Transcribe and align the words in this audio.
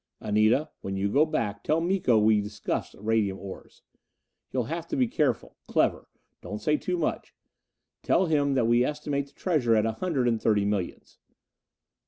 "Anita, 0.19 0.71
when 0.81 0.97
you 0.97 1.09
go 1.11 1.27
back, 1.27 1.63
tell 1.63 1.79
Miko 1.79 2.17
we 2.17 2.41
discussed 2.41 2.95
radium 2.97 3.37
ores. 3.37 3.83
You'll 4.51 4.63
have 4.63 4.87
to 4.87 4.95
be 4.95 5.07
careful, 5.07 5.57
clever. 5.67 6.07
Don't 6.41 6.59
say 6.59 6.75
too 6.75 6.97
much. 6.97 7.35
Tell 8.01 8.25
him 8.25 8.55
we 8.67 8.83
estimate 8.83 9.27
the 9.27 9.33
treasure 9.33 9.75
at 9.75 9.85
a 9.85 9.91
hundred 9.91 10.27
and 10.27 10.41
thirty 10.41 10.65
millions." 10.65 11.19